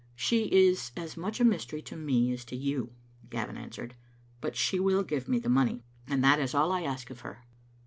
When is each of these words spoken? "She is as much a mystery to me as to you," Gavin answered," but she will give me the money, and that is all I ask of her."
"She 0.15 0.45
is 0.45 0.91
as 0.97 1.15
much 1.15 1.39
a 1.39 1.43
mystery 1.43 1.83
to 1.83 1.95
me 1.95 2.33
as 2.33 2.43
to 2.45 2.55
you," 2.55 2.91
Gavin 3.29 3.55
answered," 3.55 3.93
but 4.41 4.55
she 4.55 4.79
will 4.79 5.03
give 5.03 5.29
me 5.29 5.37
the 5.37 5.47
money, 5.47 5.83
and 6.07 6.23
that 6.23 6.39
is 6.39 6.55
all 6.55 6.71
I 6.71 6.81
ask 6.81 7.11
of 7.11 7.19
her." 7.19 7.43